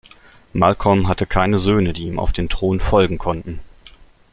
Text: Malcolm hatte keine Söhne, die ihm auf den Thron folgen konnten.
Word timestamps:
Malcolm 0.51 1.07
hatte 1.07 1.27
keine 1.27 1.59
Söhne, 1.59 1.93
die 1.93 2.07
ihm 2.07 2.17
auf 2.17 2.33
den 2.33 2.49
Thron 2.49 2.79
folgen 2.79 3.19
konnten. 3.19 3.59